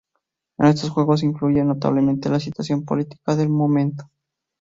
En 0.57 0.65
estos 0.65 0.89
juegos 0.89 1.21
influyó 1.21 1.63
notablemente 1.63 2.27
la 2.31 2.39
situación 2.39 2.85
política 2.85 3.35
del 3.35 3.49
momento. 3.49 4.09